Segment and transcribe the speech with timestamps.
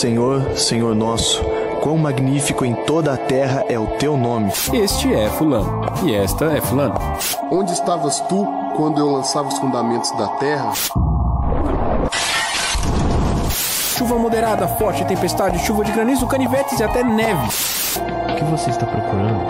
[0.00, 1.44] Senhor, Senhor nosso,
[1.82, 4.50] quão magnífico em toda a terra é o teu nome.
[4.72, 6.94] Este é Fulano, e esta é Fulano.
[7.50, 10.72] Onde estavas tu quando eu lançava os fundamentos da terra?
[13.98, 17.48] Chuva moderada, forte, tempestade, chuva de granizo, canivetes e até neve.
[17.98, 19.44] O que você está procurando?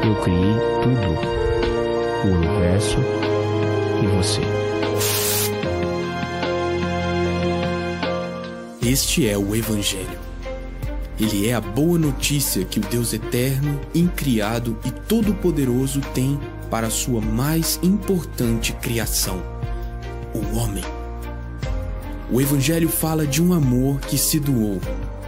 [0.00, 1.18] Eu criei tudo:
[2.24, 2.98] o universo
[4.00, 4.64] e você.
[8.86, 10.18] Este é o Evangelho.
[11.18, 16.38] Ele é a boa notícia que o Deus eterno, incriado e todo-poderoso tem
[16.70, 19.42] para a sua mais importante criação,
[20.34, 20.84] o homem.
[22.30, 24.78] O Evangelho fala de um amor que se doou,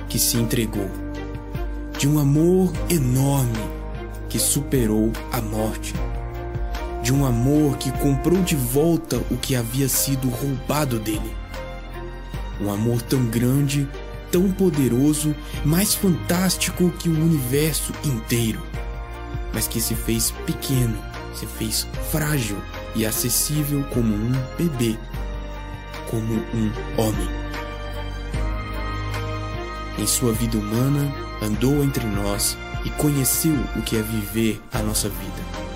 [0.07, 0.91] que se entregou,
[1.99, 3.65] de um amor enorme
[4.29, 5.95] que superou a morte,
[7.03, 11.45] de um amor que comprou de volta o que havia sido roubado dele.
[12.61, 13.89] Um amor tão grande,
[14.31, 18.62] tão poderoso, mais fantástico que o universo inteiro,
[19.53, 20.97] mas que se fez pequeno,
[21.34, 22.57] se fez frágil
[22.95, 24.99] e acessível como um bebê,
[26.11, 27.29] como um homem.
[29.99, 31.12] Em sua vida humana,
[31.43, 35.67] andou entre nós e conheceu o que é viver a nossa vida.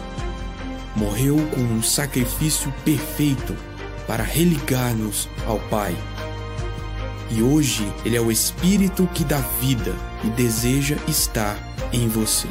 [0.95, 3.57] Morreu com um sacrifício perfeito
[4.07, 5.97] para religar-nos ao Pai.
[7.31, 11.57] E hoje Ele é o Espírito que dá vida e deseja estar
[11.93, 12.49] em você.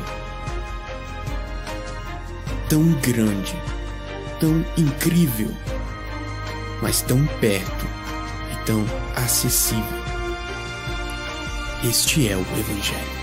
[2.70, 3.56] Tão grande,
[4.40, 5.52] tão incrível,
[6.82, 7.86] mas tão perto
[8.54, 8.86] e tão
[9.16, 9.84] acessível.
[11.84, 13.19] Este é o Evangelho.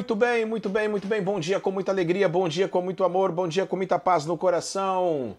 [0.00, 1.22] Muito bem, muito bem, muito bem.
[1.22, 4.24] Bom dia com muita alegria, bom dia com muito amor, bom dia com muita paz
[4.24, 5.36] no coração.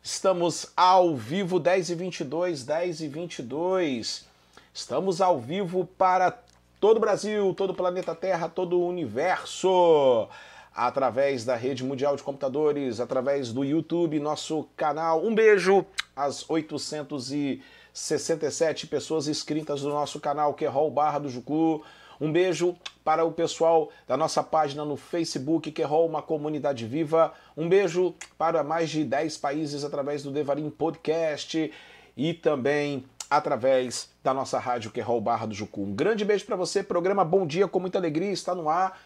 [0.00, 4.24] Estamos ao vivo 10 e 22, 10 e 22.
[4.72, 6.38] Estamos ao vivo para
[6.78, 10.28] todo o Brasil, todo o planeta Terra, todo o universo.
[10.72, 15.24] Através da rede mundial de computadores, através do YouTube, nosso canal.
[15.24, 15.84] Um beijo
[16.14, 21.82] às 867 pessoas inscritas no nosso canal, que é Barra do Jucu.
[22.20, 27.32] Um beijo para o pessoal da nossa página no Facebook, que é uma comunidade viva.
[27.56, 31.72] Um beijo para mais de 10 países através do Devarim Podcast
[32.16, 35.82] e também através da nossa rádio, que é Barra do Jucu.
[35.82, 36.82] Um grande beijo para você.
[36.82, 38.98] Programa Bom Dia com muita alegria está no ar.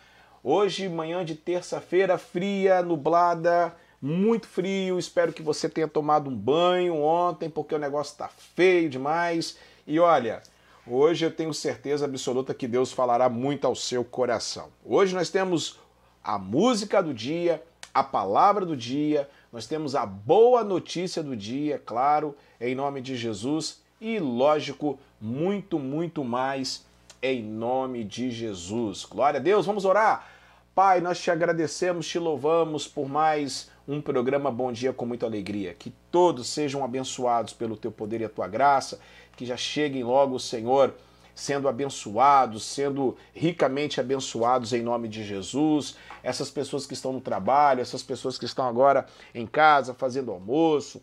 [0.43, 4.99] Hoje, manhã de terça-feira, fria, nublada, muito frio.
[4.99, 9.59] Espero que você tenha tomado um banho ontem, porque o negócio está feio demais.
[9.87, 10.43] E olha,
[10.91, 14.69] hoje eu tenho certeza absoluta que Deus falará muito ao seu coração.
[14.85, 15.79] Hoje nós temos
[16.23, 17.63] a música do dia,
[17.93, 23.17] a palavra do dia, nós temos a boa notícia do dia, claro, em nome de
[23.17, 26.87] Jesus, e lógico, muito, muito mais
[27.23, 29.05] em nome de Jesus.
[29.05, 30.29] Glória a Deus, vamos orar.
[30.75, 35.75] Pai, nós te agradecemos, te louvamos por mais um programa Bom Dia com muita alegria.
[35.75, 39.01] Que todos sejam abençoados pelo teu poder e a tua graça,
[39.39, 40.93] que já cheguem logo, Senhor,
[41.33, 45.95] sendo abençoados, sendo ricamente abençoados em nome de Jesus.
[46.25, 51.01] Essas pessoas que estão no trabalho, essas pessoas que estão agora em casa fazendo almoço,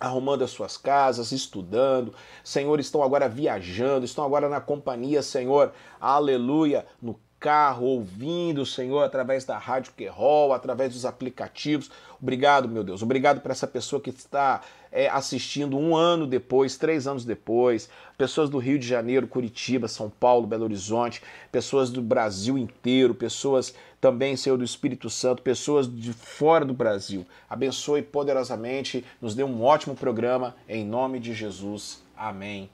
[0.00, 2.12] arrumando as suas casas, estudando,
[2.42, 9.44] Senhor, estão agora viajando, estão agora na companhia, Senhor, aleluia, no carro, ouvindo, Senhor, através
[9.44, 11.90] da Rádio Querol, através dos aplicativos.
[12.22, 13.02] Obrigado, meu Deus.
[13.02, 14.60] Obrigado por essa pessoa que está
[14.92, 17.90] é, assistindo um ano depois, três anos depois.
[18.16, 23.74] Pessoas do Rio de Janeiro, Curitiba, São Paulo, Belo Horizonte, pessoas do Brasil inteiro, pessoas
[24.00, 27.26] também, Senhor, do Espírito Santo, pessoas de fora do Brasil.
[27.50, 32.04] Abençoe poderosamente, nos dê um ótimo programa, em nome de Jesus.
[32.16, 32.70] Amém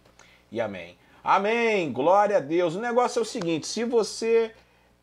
[0.53, 1.08] e amém.
[1.29, 1.93] Amém!
[1.93, 2.75] Glória a Deus.
[2.75, 4.51] O negócio é o seguinte: se você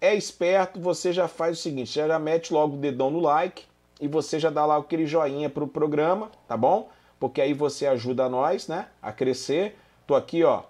[0.02, 3.66] é esperto, você já faz o seguinte: já mete logo o dedão no like
[4.02, 6.90] e você já dá lá aquele joinha pro programa, tá bom?
[7.20, 9.78] Porque aí você ajuda nós, né, a crescer.
[10.08, 10.64] Tô aqui, ó.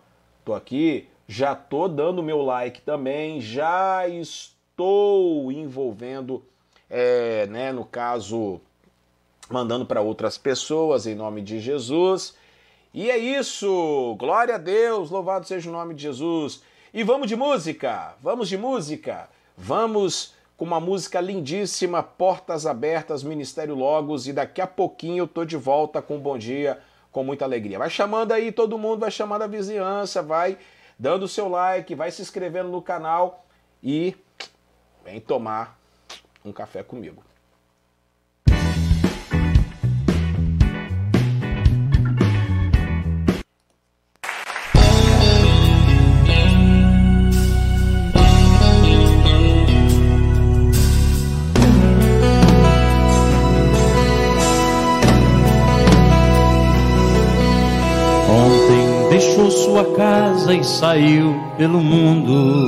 [0.44, 6.44] Tô aqui, já tô dando meu like também, já estou envolvendo,
[6.90, 8.60] é, né, no caso,
[9.50, 12.36] mandando para outras pessoas em nome de Jesus.
[12.96, 14.16] E é isso!
[14.18, 15.10] Glória a Deus!
[15.10, 16.64] Louvado seja o nome de Jesus!
[16.94, 18.16] E vamos de música!
[18.22, 19.30] Vamos de música!
[19.58, 25.44] Vamos com uma música lindíssima, Portas Abertas, Ministério Logos, e daqui a pouquinho eu tô
[25.44, 26.80] de volta com um Bom Dia,
[27.12, 27.78] com muita alegria.
[27.78, 30.58] Vai chamando aí todo mundo, vai chamando a vizinhança, vai
[30.98, 33.46] dando o seu like, vai se inscrevendo no canal
[33.84, 34.16] e
[35.04, 35.78] vem tomar
[36.46, 37.22] um café comigo.
[59.76, 62.64] Sua casa e saiu pelo mundo.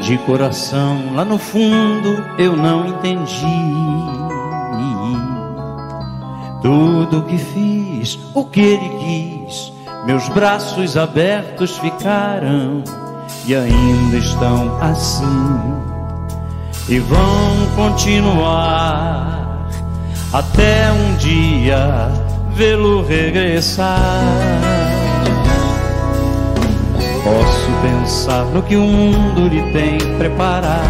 [0.00, 3.46] De coração, lá no fundo, eu não entendi.
[6.60, 9.72] Tudo que fiz, o que ele quis,
[10.06, 12.82] meus braços abertos ficaram
[13.46, 15.60] e ainda estão assim.
[16.88, 19.68] E vão continuar
[20.32, 24.20] até um dia vê-lo regressar.
[27.24, 30.82] Posso pensar no que o mundo lhe tem preparado.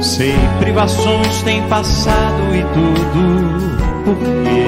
[0.00, 3.72] Sei, privações tem passado e tudo
[4.04, 4.66] por quê?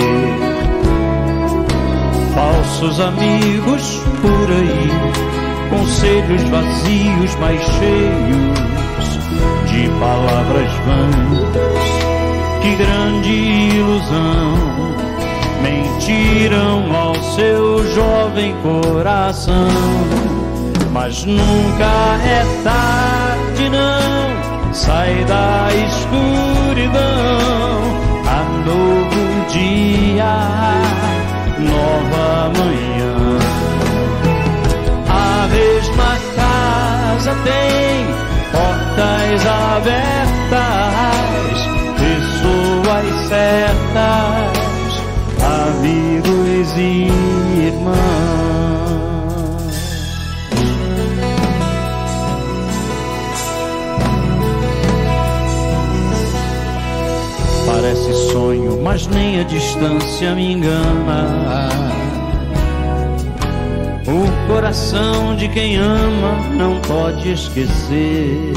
[2.34, 4.90] Falsos amigos por aí,
[5.70, 8.64] conselhos vazios, mas cheios
[9.70, 11.83] de palavras vãs
[12.64, 13.30] que grande
[13.76, 14.54] ilusão
[15.62, 19.68] mentiram ao seu jovem coração.
[20.90, 24.72] Mas nunca é tarde, não.
[24.72, 27.02] Sai da escuridão.
[28.26, 30.34] A novo dia,
[31.58, 33.14] nova manhã.
[35.10, 38.06] A mesma casa tem
[38.52, 41.33] portas abertas
[43.34, 45.02] certas,
[45.42, 47.08] amigos e
[47.66, 47.94] irmãos.
[57.66, 61.68] Parece sonho, mas nem a distância me engana.
[64.06, 68.54] O coração de quem ama não pode esquecer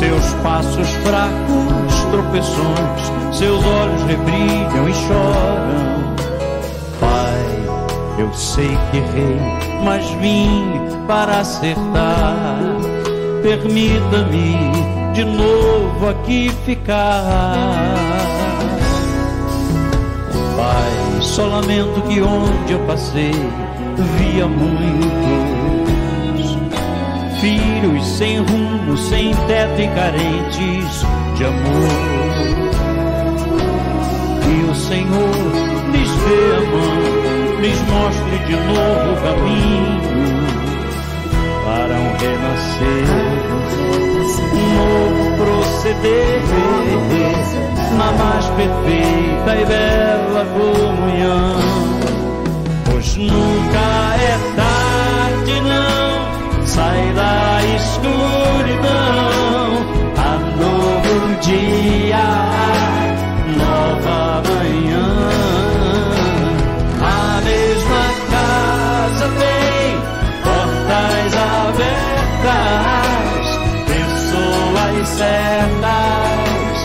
[0.00, 6.14] seus passos fracos, tropeções, seus olhos rebrilham e choram.
[7.00, 9.38] Pai, eu sei que errei,
[9.84, 12.58] mas vim para acertar.
[13.42, 14.56] Permita-me
[15.14, 17.54] de novo aqui ficar.
[20.56, 23.32] Pai, só lamento que onde eu passei
[24.18, 25.50] via muito
[27.40, 31.04] filhos sem rumo, sem teto e carentes
[31.40, 31.88] de amor.
[34.42, 35.34] Que o Senhor
[35.90, 37.00] lhes dê a mão,
[37.62, 40.00] lhes mostre de novo o caminho
[41.64, 43.06] para um renascer,
[44.52, 46.40] um novo proceder
[47.96, 51.56] na mais perfeita e bela comunhão.
[52.84, 53.86] Pois nunca
[54.20, 59.59] é tarde, não, sai da escuridão,
[61.20, 62.26] novo dia,
[63.58, 65.08] nova manhã.
[67.00, 70.00] A mesma casa tem
[70.42, 71.32] portas
[71.76, 72.68] abertas,
[73.86, 76.78] pessoas certas,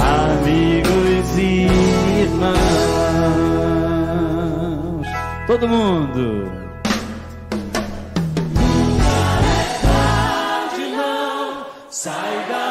[0.00, 1.68] amigos e
[2.22, 2.58] irmãos.
[5.46, 6.58] Todo mundo.
[11.90, 12.67] Sai da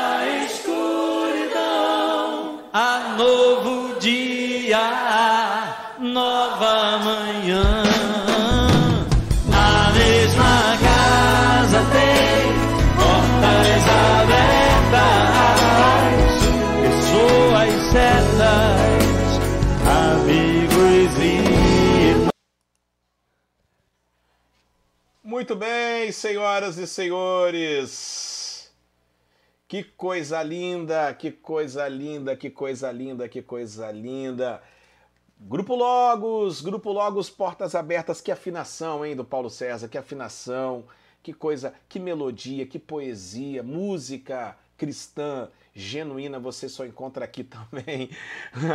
[4.77, 7.84] dia, nova manhã.
[9.51, 12.53] A mesma casa tem
[12.96, 13.84] portas
[14.22, 15.17] abertas,
[16.81, 19.39] pessoas certas,
[20.13, 22.27] amigos e.
[25.24, 28.26] Muito bem, senhoras e senhores.
[29.68, 34.62] Que coisa linda, que coisa linda, que coisa linda, que coisa linda.
[35.38, 38.22] Grupo Logos, Grupo Logos, portas abertas.
[38.22, 40.86] Que afinação, hein, do Paulo César, que afinação.
[41.22, 48.10] Que coisa, que melodia, que poesia, música cristã, genuína, você só encontra aqui também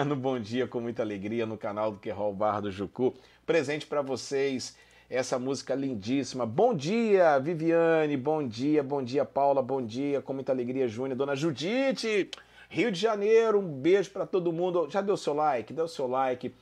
[0.06, 3.14] no Bom Dia com muita alegria no canal do Querol Bar do Jucu.
[3.46, 4.76] Presente para vocês
[5.12, 6.46] essa música lindíssima.
[6.46, 11.36] Bom dia, Viviane, bom dia, bom dia, Paula, bom dia, com muita alegria, Júnior, Dona
[11.36, 12.30] Judite,
[12.70, 14.88] Rio de Janeiro, um beijo para todo mundo.
[14.88, 15.78] Já deu seu like?
[15.78, 16.54] O seu like.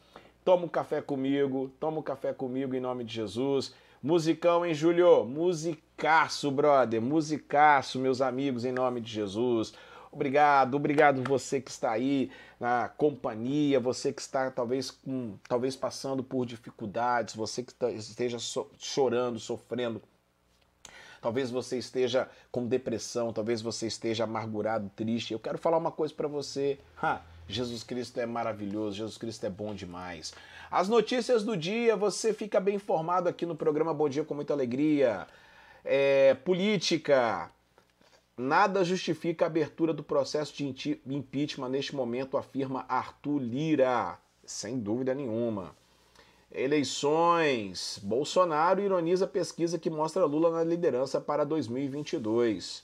[0.44, 3.72] Toma um café comigo, toma um café comigo em nome de Jesus.
[4.02, 5.24] Musicão, hein, Júlio?
[5.24, 9.72] Musicaço, brother, musicaço, meus amigos, em nome de Jesus.
[10.12, 16.22] Obrigado, obrigado você que está aí na companhia, você que está talvez com, talvez passando
[16.24, 20.02] por dificuldades, você que tá- esteja so- chorando, sofrendo.
[21.22, 25.32] Talvez você esteja com depressão, talvez você esteja amargurado, triste.
[25.32, 26.78] Eu quero falar uma coisa para você.
[27.00, 30.32] Ha, Jesus Cristo é maravilhoso, Jesus Cristo é bom demais.
[30.70, 34.54] As notícias do dia, você fica bem informado aqui no programa Bom Dia com muita
[34.54, 35.26] alegria.
[35.84, 37.50] É, política,
[38.40, 44.18] Nada justifica a abertura do processo de impeachment neste momento, afirma Arthur Lira.
[44.46, 45.76] Sem dúvida nenhuma.
[46.50, 48.00] Eleições.
[48.02, 52.82] Bolsonaro ironiza a pesquisa que mostra Lula na liderança para 2022.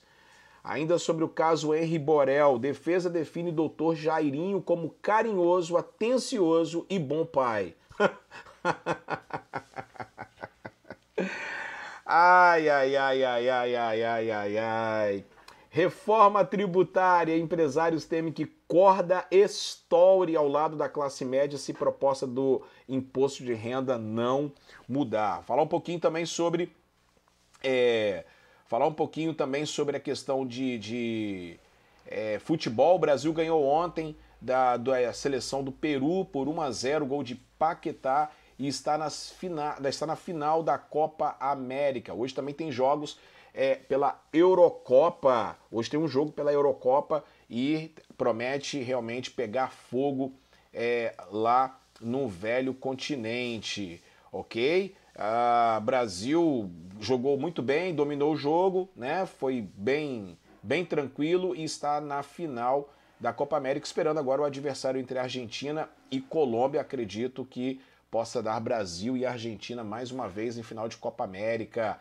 [0.62, 7.24] Ainda sobre o caso Henri Borel, defesa define doutor Jairinho como carinhoso, atencioso e bom
[7.24, 7.74] pai.
[12.08, 15.24] Ai, ai, ai, ai, ai, ai, ai, ai, ai.
[15.76, 17.36] Reforma tributária.
[17.36, 23.52] Empresários temem que corda estoure ao lado da classe média se proposta do imposto de
[23.52, 24.50] renda não
[24.88, 25.42] mudar.
[25.42, 26.72] Falar um pouquinho também sobre.
[27.62, 28.24] é,
[28.64, 31.60] falar um pouquinho também sobre a questão de, de
[32.06, 32.96] é, futebol.
[32.96, 37.34] O Brasil ganhou ontem da, da seleção do Peru por 1 a 0 gol de
[37.58, 42.14] Paquetá e está, nas fina, está na final da Copa América.
[42.14, 43.18] Hoje também tem jogos
[43.56, 45.56] é, pela Eurocopa.
[45.72, 50.34] Hoje tem um jogo pela Eurocopa e promete realmente pegar fogo
[50.74, 54.94] é, lá no velho continente, ok?
[55.82, 56.70] Brasil
[57.00, 59.24] jogou muito bem, dominou o jogo, né?
[59.24, 65.00] Foi bem, bem tranquilo e está na final da Copa América, esperando agora o adversário
[65.00, 66.82] entre Argentina e Colômbia.
[66.82, 71.98] Acredito que possa dar Brasil e Argentina mais uma vez em final de Copa América,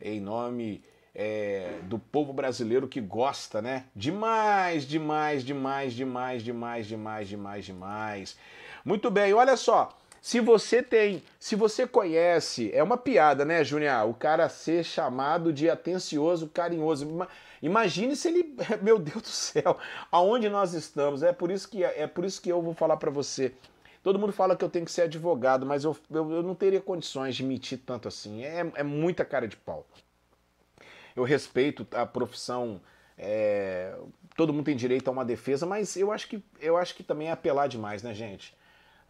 [0.00, 0.82] em nome
[1.18, 3.84] é, do povo brasileiro que gosta, né?
[3.94, 8.36] Demais, demais, demais, demais, demais, demais, demais, demais.
[8.84, 9.96] Muito bem, olha só.
[10.20, 14.08] Se você tem, se você conhece, é uma piada, né, Júnior?
[14.08, 17.04] O cara ser chamado de atencioso, carinhoso.
[17.08, 17.28] Ima-
[17.62, 19.78] Imagine se ele, meu Deus do céu,
[20.12, 21.22] aonde nós estamos?
[21.22, 23.52] É por isso que é por isso que eu vou falar para você.
[24.02, 26.80] Todo mundo fala que eu tenho que ser advogado, mas eu, eu, eu não teria
[26.80, 28.44] condições de mentir tanto assim.
[28.44, 29.86] É, é muita cara de pau.
[31.16, 32.80] Eu respeito a profissão,
[33.16, 33.96] é,
[34.36, 37.28] todo mundo tem direito a uma defesa, mas eu acho que eu acho que também
[37.28, 38.54] é apelar demais, né, gente?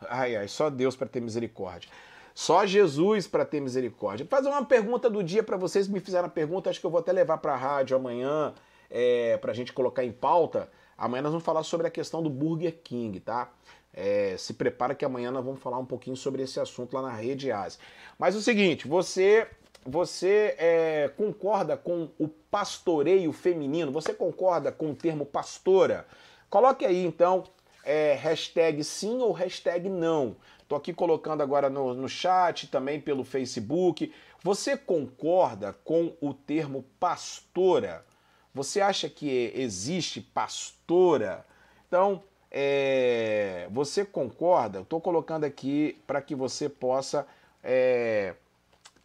[0.08, 1.90] Ai, ai, só Deus para ter misericórdia.
[2.34, 4.26] Só Jesus para ter misericórdia.
[4.26, 7.00] Fazer uma pergunta do dia para vocês me fizeram a pergunta, acho que eu vou
[7.00, 8.52] até levar para a rádio amanhã,
[8.90, 10.70] é, para a gente colocar em pauta.
[10.98, 13.50] Amanhã nós vamos falar sobre a questão do Burger King, tá?
[13.92, 17.10] É, se prepara que amanhã nós vamos falar um pouquinho sobre esse assunto lá na
[17.10, 17.80] Rede Ásia.
[18.18, 19.48] Mas é o seguinte, você
[19.87, 23.93] você é, concorda com o pastoreio feminino?
[23.93, 26.07] Você concorda com o termo pastora?
[26.50, 27.45] Coloque aí então
[27.85, 30.37] é, hashtag sim ou hashtag não.
[30.61, 34.12] Estou aqui colocando agora no, no chat, também pelo Facebook.
[34.43, 38.05] Você concorda com o termo pastora?
[38.52, 41.47] Você acha que existe pastora?
[41.87, 44.81] Então, é, você concorda?
[44.81, 47.26] Estou colocando aqui para que você possa
[47.62, 48.35] é,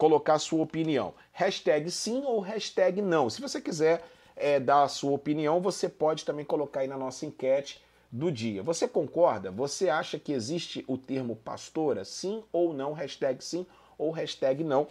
[0.01, 1.13] colocar sua opinião.
[1.31, 3.29] Hashtag sim ou hashtag não.
[3.29, 4.03] Se você quiser
[4.35, 7.79] é, dar a sua opinião, você pode também colocar aí na nossa enquete
[8.11, 8.63] do dia.
[8.63, 9.51] Você concorda?
[9.51, 12.03] Você acha que existe o termo pastora?
[12.03, 12.93] Sim ou não?
[12.93, 13.63] Hashtag sim
[13.95, 14.87] ou hashtag não.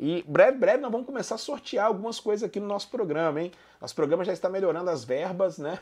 [0.00, 3.52] E breve, breve nós vamos começar a sortear algumas coisas aqui no nosso programa, hein?
[3.78, 5.78] Nosso programa já está melhorando as verbas, né?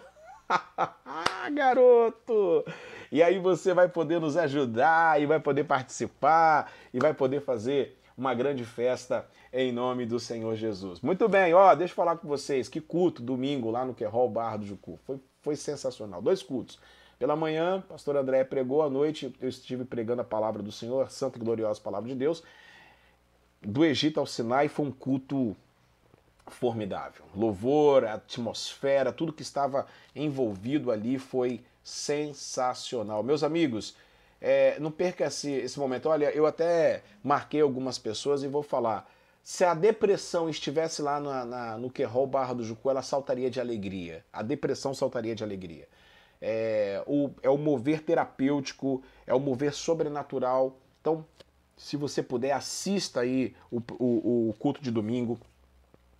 [1.54, 2.64] garoto!
[3.12, 8.01] E aí você vai poder nos ajudar e vai poder participar e vai poder fazer
[8.16, 11.00] uma grande festa em nome do Senhor Jesus.
[11.00, 14.58] Muito bem, ó, deixa eu falar com vocês, que culto domingo lá no Querol Barra
[14.58, 14.98] do Jucu.
[15.04, 16.22] Foi, foi sensacional.
[16.22, 16.78] Dois cultos.
[17.18, 21.38] Pela manhã, pastor André pregou, à noite eu estive pregando a palavra do Senhor, santa
[21.38, 22.42] e gloriosa palavra de Deus.
[23.60, 25.56] Do Egito ao Sinai foi um culto
[26.48, 27.24] formidável.
[27.34, 33.22] Louvor, atmosfera, tudo que estava envolvido ali foi sensacional.
[33.22, 33.96] Meus amigos,
[34.44, 36.08] é, não perca esse, esse momento.
[36.08, 39.08] Olha, eu até marquei algumas pessoas e vou falar.
[39.40, 43.60] Se a depressão estivesse lá na, na, no Querol Barra do Jucu, ela saltaria de
[43.60, 44.24] alegria.
[44.32, 45.88] A depressão saltaria de alegria.
[46.40, 50.76] É o, é o mover terapêutico, é o mover sobrenatural.
[51.00, 51.24] Então,
[51.76, 55.38] se você puder, assista aí o, o, o culto de domingo.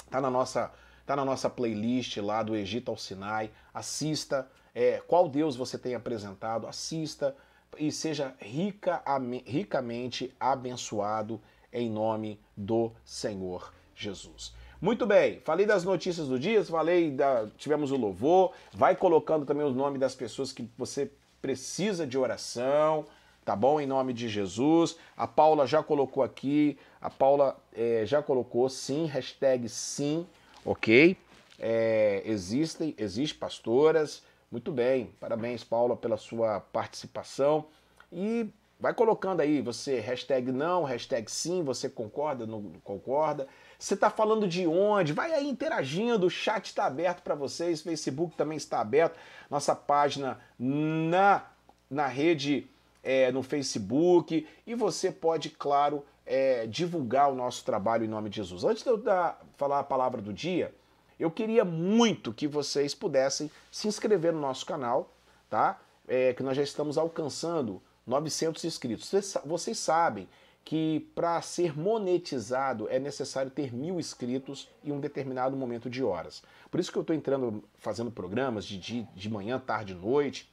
[0.08, 0.70] Tá na nossa,
[1.04, 3.50] tá na nossa playlist lá do Egito ao Sinai.
[3.74, 4.48] Assista.
[4.72, 6.68] É, qual Deus você tem apresentado?
[6.68, 7.34] Assista
[7.78, 9.02] e seja rica,
[9.46, 11.40] ricamente abençoado
[11.72, 14.54] em nome do Senhor Jesus.
[14.80, 17.46] Muito bem, falei das notícias do dia, falei da.
[17.56, 21.08] Tivemos o louvor, vai colocando também o nome das pessoas que você
[21.40, 23.06] precisa de oração,
[23.44, 23.80] tá bom?
[23.80, 24.96] Em nome de Jesus.
[25.16, 30.26] A Paula já colocou aqui, a Paula é, já colocou sim, hashtag sim,
[30.64, 31.16] ok?
[31.60, 37.64] É, existem, existe pastoras, muito bem, parabéns, Paula, pela sua participação.
[38.12, 38.46] E
[38.78, 43.48] vai colocando aí, você, hashtag não, hashtag sim, você concorda, não concorda.
[43.78, 45.14] Você está falando de onde?
[45.14, 50.38] Vai aí interagindo, o chat está aberto para vocês, Facebook também está aberto, nossa página
[50.58, 51.46] na,
[51.88, 52.68] na rede,
[53.02, 58.36] é, no Facebook, e você pode, claro, é, divulgar o nosso trabalho em nome de
[58.36, 58.64] Jesus.
[58.64, 60.74] Antes de eu dar, falar a palavra do dia,
[61.22, 65.08] eu queria muito que vocês pudessem se inscrever no nosso canal,
[65.48, 65.80] tá?
[66.08, 69.08] É, que nós já estamos alcançando 900 inscritos.
[69.44, 70.28] Vocês, sabem
[70.64, 76.42] que para ser monetizado é necessário ter mil inscritos em um determinado momento de horas.
[76.68, 80.52] Por isso que eu estou entrando, fazendo programas de, de, de manhã, tarde, noite,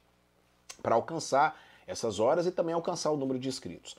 [0.84, 3.98] para alcançar essas horas e também alcançar o número de inscritos.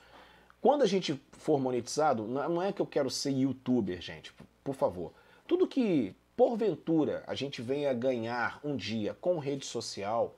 [0.60, 5.12] Quando a gente for monetizado, não é que eu quero ser youtuber, gente, por favor.
[5.48, 10.34] Tudo que porventura a gente venha ganhar um dia com rede social,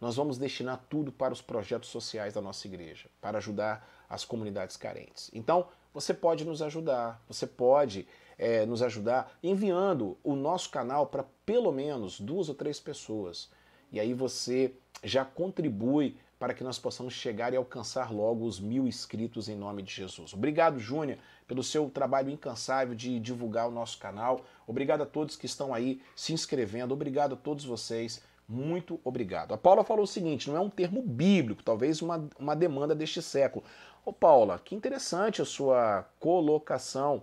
[0.00, 4.76] nós vamos destinar tudo para os projetos sociais da nossa igreja, para ajudar as comunidades
[4.76, 5.32] carentes.
[5.34, 8.06] Então, você pode nos ajudar, você pode
[8.38, 13.50] é, nos ajudar enviando o nosso canal para pelo menos duas ou três pessoas.
[13.90, 18.84] E aí você já contribui para que nós possamos chegar e alcançar logo os mil
[18.84, 20.34] inscritos em nome de Jesus.
[20.34, 24.40] Obrigado, Júnior, pelo seu trabalho incansável de divulgar o nosso canal.
[24.66, 26.92] Obrigado a todos que estão aí se inscrevendo.
[26.94, 28.20] Obrigado a todos vocês.
[28.48, 29.54] Muito obrigado.
[29.54, 33.22] A Paula falou o seguinte: não é um termo bíblico, talvez uma, uma demanda deste
[33.22, 33.64] século.
[34.04, 37.22] Ô Paula, que interessante a sua colocação.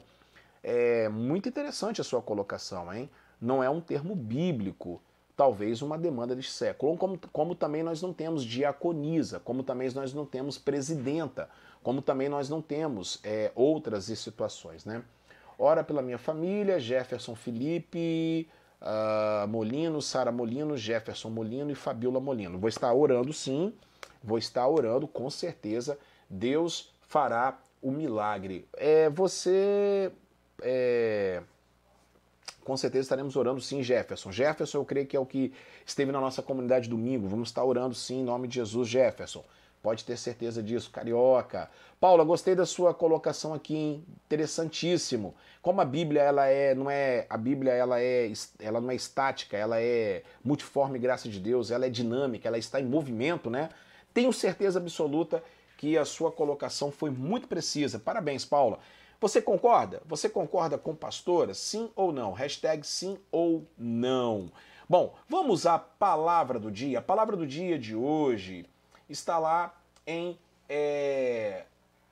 [0.64, 3.10] É muito interessante a sua colocação, hein?
[3.42, 5.02] Não é um termo bíblico,
[5.40, 6.98] talvez uma demanda deste século.
[6.98, 11.50] Como, como também nós não temos diaconisa, como também nós não temos presidenta
[11.84, 14.86] como também nós não temos é, outras situações.
[14.86, 15.02] Né?
[15.58, 18.48] Ora pela minha família, Jefferson Felipe
[18.82, 22.58] uh, Molino, Sara Molino, Jefferson Molino e Fabiola Molino.
[22.58, 23.74] Vou estar orando sim,
[24.24, 25.98] vou estar orando com certeza.
[26.30, 28.68] Deus fará o milagre.
[28.74, 30.12] É, você.
[30.62, 31.42] É,
[32.70, 34.32] com certeza estaremos orando sim, Jefferson.
[34.32, 35.52] Jefferson, eu creio que é o que
[35.84, 37.28] esteve na nossa comunidade domingo.
[37.28, 39.44] Vamos estar orando sim, em nome de Jesus, Jefferson.
[39.82, 41.68] Pode ter certeza disso, carioca.
[42.00, 44.06] Paula, gostei da sua colocação aqui, hein?
[44.28, 45.34] interessantíssimo.
[45.64, 49.58] Como a Bíblia ela é, não é, a Bíblia ela é, ela não é estática,
[49.58, 53.70] ela é multiforme, graça de Deus, ela é dinâmica, ela está em movimento, né?
[54.14, 55.44] Tenho certeza absoluta
[55.76, 57.98] que a sua colocação foi muito precisa.
[57.98, 58.78] Parabéns, Paula.
[59.22, 60.02] Você concorda?
[60.06, 61.54] Você concorda com pastora?
[61.54, 62.32] Sim ou não?
[62.32, 64.50] Hashtag sim ou não.
[64.88, 67.00] Bom, vamos à palavra do dia.
[67.00, 68.66] A palavra do dia de hoje
[69.10, 69.78] está lá
[70.08, 71.66] em é,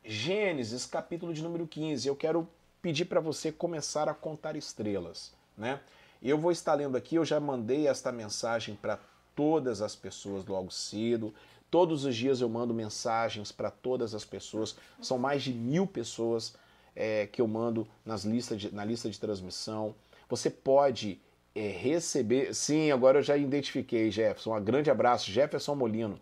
[0.04, 2.08] Gênesis, capítulo de número 15.
[2.08, 2.48] Eu quero
[2.82, 5.80] pedir para você começar a contar estrelas, né?
[6.22, 9.00] Eu vou estar lendo aqui, eu já mandei esta mensagem para
[9.34, 11.34] todas as pessoas logo cedo.
[11.72, 14.76] Todos os dias eu mando mensagens para todas as pessoas.
[15.02, 16.56] São mais de mil pessoas
[16.97, 19.93] é, que eu mando nas listas de, na lista de transmissão.
[20.27, 21.21] Você pode
[21.53, 22.55] é, receber.
[22.55, 24.57] Sim, agora eu já identifiquei, Jefferson.
[24.57, 26.19] Um grande abraço, Jefferson Molino.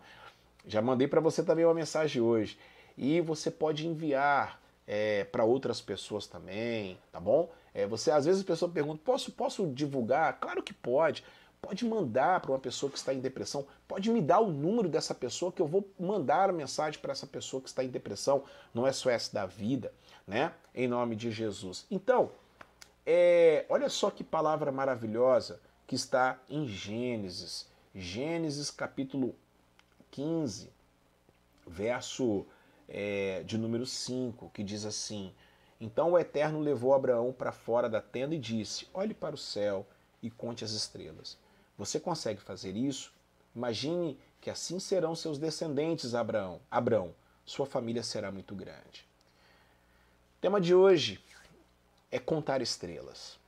[0.66, 2.58] Já mandei para você também uma mensagem hoje.
[2.96, 7.50] E você pode enviar é, para outras pessoas também, tá bom?
[7.72, 10.38] É, você às vezes a pessoa pergunta: posso, posso divulgar?
[10.38, 11.24] Claro que pode.
[11.66, 13.66] Pode mandar para uma pessoa que está em depressão.
[13.88, 17.26] Pode me dar o número dessa pessoa que eu vou mandar a mensagem para essa
[17.26, 18.44] pessoa que está em depressão.
[18.72, 19.92] Não é só essa da vida,
[20.24, 20.52] né?
[20.72, 21.84] Em nome de Jesus.
[21.90, 22.30] Então,
[23.04, 27.68] é, olha só que palavra maravilhosa que está em Gênesis.
[27.92, 29.34] Gênesis capítulo
[30.12, 30.70] 15,
[31.66, 32.46] verso
[32.88, 35.34] é, de número 5, que diz assim:
[35.80, 39.84] Então o Eterno levou Abraão para fora da tenda e disse: Olhe para o céu
[40.22, 41.36] e conte as estrelas.
[41.78, 43.12] Você consegue fazer isso?
[43.54, 46.60] Imagine que assim serão seus descendentes, Abraão.
[46.70, 49.06] Abraão, sua família será muito grande.
[50.38, 51.22] O tema de hoje
[52.10, 53.38] é contar estrelas.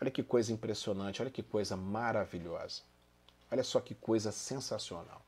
[0.00, 2.82] Olha que coisa impressionante, olha que coisa maravilhosa.
[3.50, 5.20] Olha só que coisa sensacional.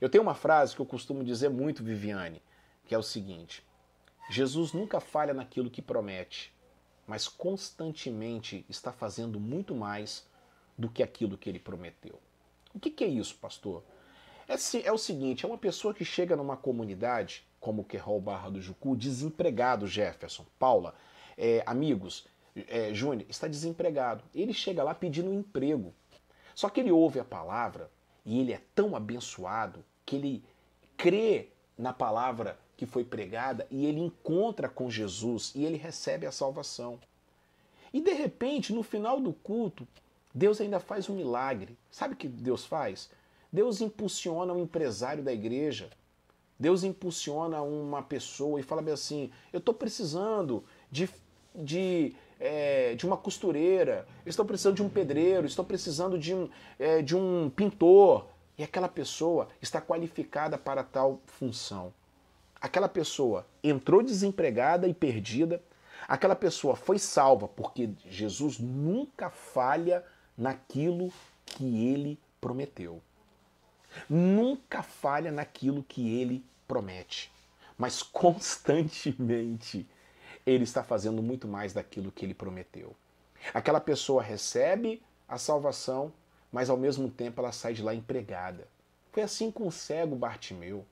[0.00, 2.42] Eu tenho uma frase que eu costumo dizer muito, Viviane,
[2.86, 3.62] que é o seguinte:
[4.30, 6.54] Jesus nunca falha naquilo que promete,
[7.06, 10.24] mas constantemente está fazendo muito mais
[10.80, 12.18] do que aquilo que ele prometeu.
[12.74, 13.82] O que, que é isso, pastor?
[14.48, 14.54] É,
[14.86, 18.60] é, o seguinte: é uma pessoa que chega numa comunidade, como o Querol Barra do
[18.60, 20.94] Jucu, desempregado, Jefferson, Paula,
[21.36, 24.24] é, amigos, é, Júnior, está desempregado.
[24.34, 25.92] Ele chega lá pedindo um emprego.
[26.54, 27.90] Só que ele ouve a palavra
[28.24, 30.44] e ele é tão abençoado que ele
[30.96, 36.32] crê na palavra que foi pregada e ele encontra com Jesus e ele recebe a
[36.32, 36.98] salvação.
[37.92, 39.86] E de repente, no final do culto,
[40.34, 41.76] Deus ainda faz um milagre.
[41.90, 43.10] Sabe o que Deus faz?
[43.52, 45.90] Deus impulsiona um empresário da igreja.
[46.58, 51.08] Deus impulsiona uma pessoa e fala bem assim: eu estou precisando de,
[51.54, 57.00] de, é, de uma costureira, estou precisando de um pedreiro, estou precisando de um, é,
[57.00, 61.94] de um pintor e aquela pessoa está qualificada para tal função.
[62.60, 65.62] Aquela pessoa entrou desempregada e perdida,
[66.06, 70.04] aquela pessoa foi salva porque Jesus nunca falha
[70.36, 71.12] naquilo
[71.44, 73.02] que ele prometeu.
[74.08, 77.30] Nunca falha naquilo que ele promete,
[77.76, 79.86] mas constantemente
[80.46, 82.94] ele está fazendo muito mais daquilo que ele prometeu.
[83.52, 86.12] Aquela pessoa recebe a salvação
[86.52, 88.66] mas ao mesmo tempo ela sai de lá empregada.
[89.12, 90.84] Foi assim com o cego Bartimeu.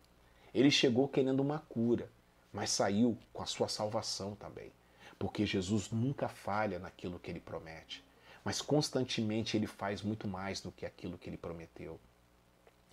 [0.54, 2.08] Ele chegou querendo uma cura,
[2.52, 4.72] mas saiu com a sua salvação também.
[5.18, 8.04] Porque Jesus nunca falha naquilo que ele promete,
[8.48, 12.00] mas constantemente ele faz muito mais do que aquilo que ele prometeu.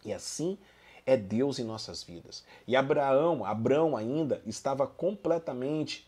[0.03, 0.57] E assim
[1.05, 2.43] é Deus em nossas vidas.
[2.67, 6.05] E Abraão, Abraão ainda estava completamente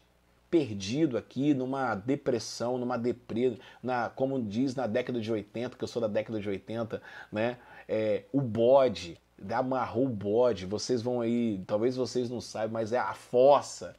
[0.52, 5.88] perdido aqui numa depressão, numa deprê, na, como diz na década de 80, que eu
[5.88, 7.58] sou da década de 80, né?
[7.88, 9.18] É, o bode,
[9.50, 13.96] amarrou o bode, vocês vão aí, talvez vocês não saibam, mas é a fossa.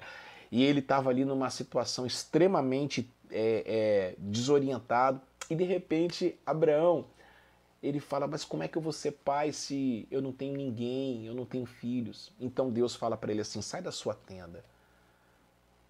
[0.52, 7.06] E ele estava ali numa situação extremamente é, é, desorientado, e de repente Abraão,
[7.82, 11.26] ele fala, mas como é que eu vou ser pai se eu não tenho ninguém,
[11.26, 12.32] eu não tenho filhos?
[12.40, 14.64] Então Deus fala para ele assim, sai da sua tenda,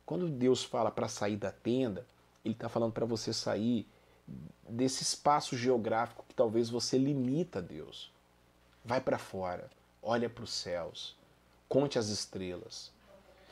[0.09, 2.07] quando Deus fala para sair da tenda,
[2.42, 3.87] Ele está falando para você sair
[4.66, 8.11] desse espaço geográfico que talvez você limita a Deus.
[8.83, 9.68] Vai para fora,
[10.03, 11.14] olha para os céus,
[11.68, 12.90] conte as estrelas.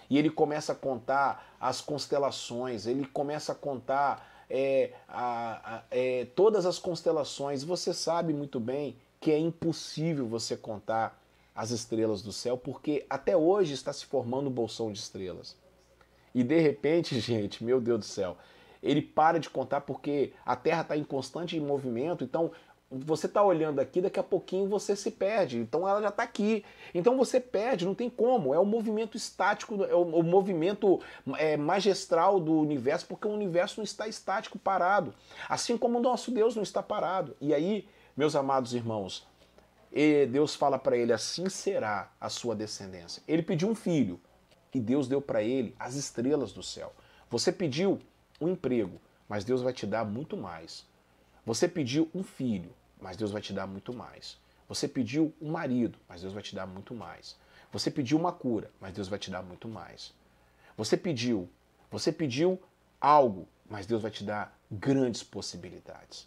[0.08, 6.26] E ele começa a contar as constelações, ele começa a contar é, a, a, é,
[6.36, 7.64] todas as constelações.
[7.64, 11.20] Você sabe muito bem que é impossível você contar
[11.54, 15.56] as estrelas do céu, porque até hoje está se formando um bolsão de estrelas.
[16.34, 18.36] E de repente, gente, meu Deus do céu,
[18.82, 22.52] ele para de contar porque a Terra está em constante movimento, então
[22.90, 25.58] você está olhando aqui, daqui a pouquinho você se perde.
[25.58, 26.64] Então ela já está aqui.
[26.94, 28.54] Então você perde, não tem como.
[28.54, 31.00] É o movimento estático, é o, o movimento
[31.36, 35.12] é, magistral do universo, porque o universo não está estático, parado.
[35.48, 37.36] Assim como o nosso Deus não está parado.
[37.40, 39.26] E aí, meus amados irmãos,
[40.30, 43.22] Deus fala para ele: assim será a sua descendência.
[43.26, 44.20] Ele pediu um filho
[44.72, 46.92] e Deus deu para ele as estrelas do céu.
[47.30, 47.98] Você pediu
[48.40, 50.86] um emprego, mas Deus vai te dar muito mais.
[51.46, 54.36] Você pediu um filho, mas Deus vai te dar muito mais.
[54.68, 57.36] Você pediu um marido, mas Deus vai te dar muito mais.
[57.70, 60.12] Você pediu uma cura, mas Deus vai te dar muito mais.
[60.76, 61.48] Você pediu,
[61.88, 62.60] você pediu
[63.00, 66.26] algo, mas Deus vai te dar grandes possibilidades.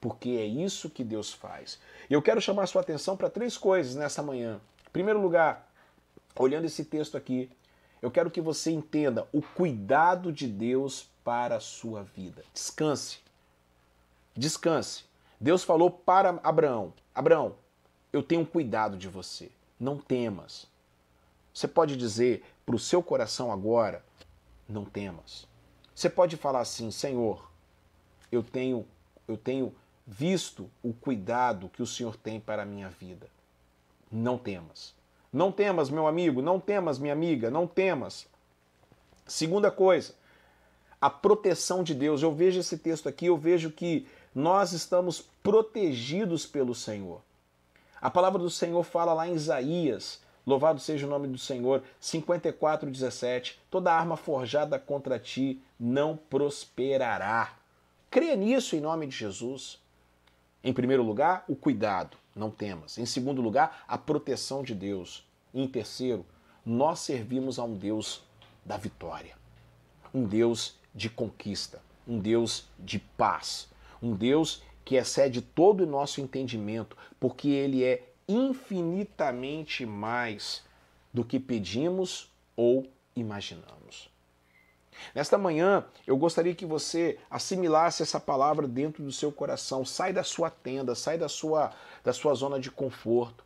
[0.00, 1.78] Porque é isso que Deus faz.
[2.08, 4.58] E eu quero chamar a sua atenção para três coisas nessa manhã.
[4.86, 5.70] Em primeiro lugar,
[6.34, 7.50] olhando esse texto aqui,
[8.00, 12.42] eu quero que você entenda o cuidado de Deus para a sua vida.
[12.54, 13.25] Descanse
[14.36, 15.04] descanse.
[15.40, 17.56] Deus falou para Abraão: Abraão,
[18.12, 20.66] eu tenho cuidado de você, não temas.
[21.52, 24.04] Você pode dizer para o seu coração agora:
[24.68, 25.46] não temas.
[25.94, 27.50] Você pode falar assim: Senhor,
[28.30, 28.86] eu tenho,
[29.26, 29.74] eu tenho
[30.06, 33.28] visto o cuidado que o Senhor tem para a minha vida.
[34.10, 34.94] Não temas.
[35.32, 38.26] Não temas, meu amigo, não temas, minha amiga, não temas.
[39.26, 40.14] Segunda coisa,
[41.00, 42.22] a proteção de Deus.
[42.22, 47.22] Eu vejo esse texto aqui, eu vejo que nós estamos protegidos pelo Senhor.
[47.98, 52.90] A palavra do Senhor fala lá em Isaías, louvado seja o nome do Senhor, 54,
[52.90, 57.56] 17: toda arma forjada contra ti não prosperará.
[58.10, 59.78] Creia nisso em nome de Jesus.
[60.62, 62.98] Em primeiro lugar, o cuidado, não temas.
[62.98, 65.26] Em segundo lugar, a proteção de Deus.
[65.54, 66.26] E em terceiro,
[66.62, 68.22] nós servimos a um Deus
[68.66, 69.34] da vitória,
[70.12, 73.68] um Deus de conquista, um Deus de paz,
[74.02, 80.62] um Deus que excede todo o nosso entendimento, porque ele é infinitamente mais
[81.12, 84.10] do que pedimos ou imaginamos.
[85.14, 89.84] Nesta manhã, eu gostaria que você assimilasse essa palavra dentro do seu coração.
[89.84, 93.44] Sai da sua tenda, sai da sua, da sua zona de conforto.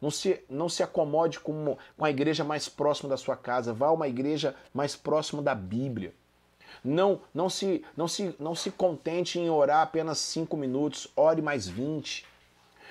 [0.00, 3.72] Não se, não se acomode com, com a igreja mais próxima da sua casa.
[3.72, 6.14] Vá a uma igreja mais próxima da Bíblia.
[6.84, 11.68] Não, não, se, não, se, não se contente em orar apenas cinco minutos, ore mais
[11.68, 12.24] 20.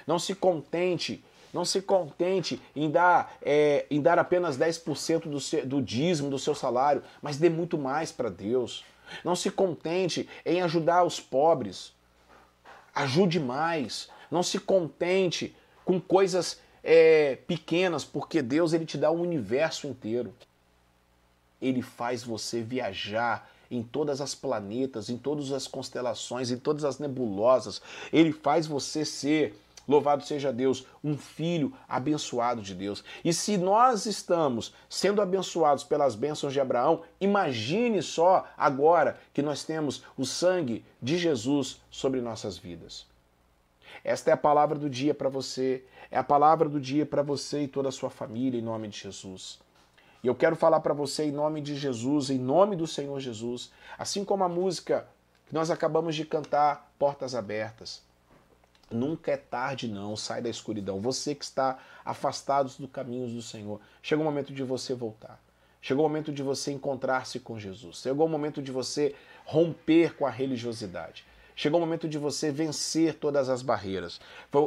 [0.05, 1.23] Não se contente,
[1.53, 6.39] não se contente em dar, é, em dar apenas 10% do, seu, do dízimo do
[6.39, 8.85] seu salário, mas dê muito mais para Deus.
[9.23, 11.93] Não se contente em ajudar os pobres.
[12.93, 14.09] Ajude mais.
[14.29, 20.33] Não se contente com coisas é, pequenas, porque Deus ele te dá o universo inteiro.
[21.59, 26.99] Ele faz você viajar em todas as planetas, em todas as constelações, em todas as
[26.99, 27.81] nebulosas.
[28.11, 29.55] Ele faz você ser
[29.89, 33.03] Louvado seja Deus, um filho abençoado de Deus.
[33.25, 39.63] E se nós estamos sendo abençoados pelas bênçãos de Abraão, imagine só agora que nós
[39.63, 43.07] temos o sangue de Jesus sobre nossas vidas.
[44.03, 47.63] Esta é a palavra do dia para você, é a palavra do dia para você
[47.63, 49.59] e toda a sua família, em nome de Jesus.
[50.23, 53.71] E eu quero falar para você em nome de Jesus, em nome do Senhor Jesus,
[53.97, 55.07] assim como a música
[55.47, 58.03] que nós acabamos de cantar, Portas Abertas.
[58.91, 60.15] Nunca é tarde, não.
[60.15, 60.99] Sai da escuridão.
[60.99, 65.39] Você que está afastado dos caminhos do Senhor, chega o momento de você voltar.
[65.81, 68.01] Chegou o momento de você encontrar-se com Jesus.
[68.01, 71.25] Chegou o momento de você romper com a religiosidade.
[71.55, 74.19] Chegou o momento de você vencer todas as barreiras.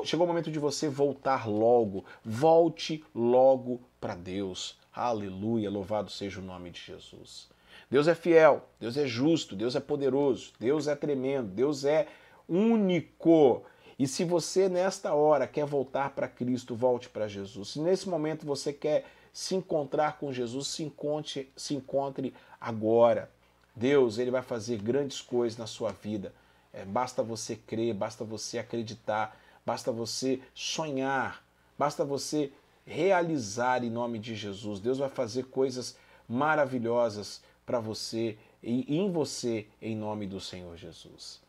[0.05, 2.05] Chegou o momento de você voltar logo.
[2.25, 4.79] Volte logo para Deus.
[4.95, 7.49] Aleluia, louvado seja o nome de Jesus.
[7.91, 12.09] Deus é fiel, Deus é justo, Deus é poderoso, Deus é tremendo, Deus é
[12.47, 13.63] único.
[13.99, 17.69] E se você nesta hora quer voltar para Cristo, volte para Jesus.
[17.69, 23.31] Se nesse momento você quer se encontrar com Jesus, se encontre, se encontre agora.
[23.75, 26.35] Deus, ele vai fazer grandes coisas na sua vida.
[26.71, 31.43] É, basta você crer, basta você acreditar, basta você sonhar,
[31.79, 32.53] basta você
[32.87, 34.81] realizar em nome de Jesus.
[34.81, 35.97] Deus vai fazer coisas
[36.29, 41.41] maravilhosas para você e em você em nome do Senhor Jesus.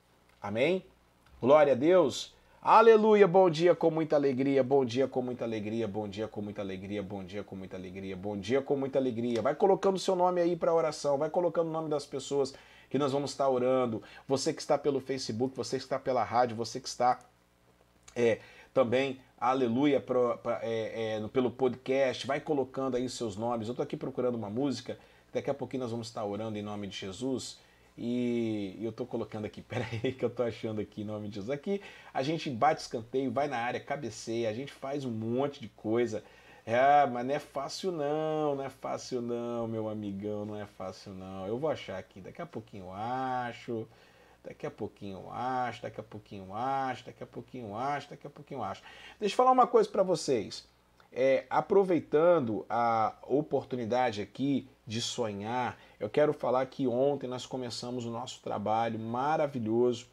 [0.41, 0.84] Amém?
[1.41, 2.34] Glória a Deus.
[2.62, 6.62] Aleluia, bom dia com muita alegria, bom dia com muita alegria, bom dia com muita
[6.62, 9.41] alegria, bom dia com muita alegria, bom dia com muita alegria.
[9.41, 12.54] Vai colocando seu nome aí para oração, vai colocando o nome das pessoas
[12.89, 14.02] que nós vamos estar orando.
[14.30, 17.19] Você que está pelo Facebook, você que está pela rádio, você que está
[18.15, 18.39] é,
[18.73, 23.67] também aleluia, pro, pra, é, é, pelo podcast, vai colocando aí os seus nomes.
[23.67, 24.97] Eu estou aqui procurando uma música,
[25.33, 27.59] daqui a pouquinho nós vamos estar orando em nome de Jesus.
[27.97, 31.51] E eu tô colocando aqui, peraí, que eu tô achando aqui em nome de Jesus.
[31.51, 31.81] Aqui
[32.13, 36.23] a gente bate escanteio, vai na área, cabeceia, a gente faz um monte de coisa.
[36.65, 41.13] É, mas não é fácil não, não é fácil não, meu amigão, não é fácil
[41.13, 41.45] não.
[41.45, 43.86] Eu vou achar aqui, daqui a pouquinho eu acho,
[44.43, 48.10] daqui a pouquinho eu acho, daqui a pouquinho eu acho, daqui a pouquinho eu acho,
[48.10, 48.84] daqui a pouquinho eu acho.
[49.19, 50.67] Deixa eu falar uma coisa para vocês.
[51.12, 58.10] É, aproveitando a oportunidade aqui de sonhar, eu quero falar que ontem nós começamos o
[58.10, 60.08] nosso trabalho maravilhoso,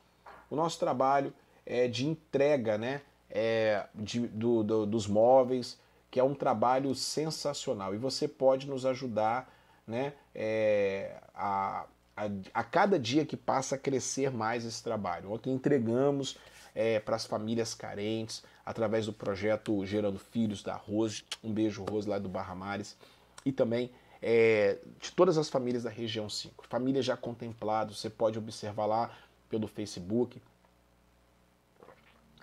[0.51, 1.33] o nosso trabalho
[1.65, 5.79] é, de entrega né, é, de, do, do, dos móveis,
[6.11, 9.51] que é um trabalho sensacional e você pode nos ajudar
[9.87, 15.33] né, é, a, a, a, cada dia que passa crescer mais esse trabalho.
[15.33, 16.37] Ontem entregamos
[16.75, 22.09] é, para as famílias carentes através do projeto Gerando Filhos da Rose, um beijo Rose
[22.09, 22.97] lá do Barra Mares,
[23.45, 23.91] e também
[24.23, 26.67] é, de todas as famílias da região 5.
[26.69, 29.11] Famílias já contempladas, você pode observar lá
[29.49, 30.41] pelo Facebook,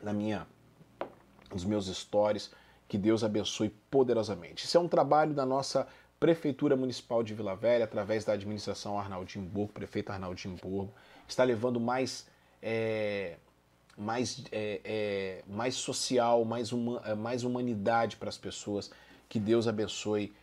[0.02, 0.46] na minha,
[1.52, 2.52] nos meus stories,
[2.88, 4.66] que Deus abençoe poderosamente.
[4.66, 5.88] Isso é um trabalho da nossa
[6.20, 10.92] Prefeitura Municipal de Vila Velha, através da administração Arnaldinho Borgo, prefeito Arnaldinho Borgo,
[11.28, 12.26] está levando mais,
[12.62, 13.36] é,
[13.96, 18.90] mais, é, é, mais social, mais, uma, é, mais humanidade para as pessoas.
[19.30, 20.34] Que Deus abençoe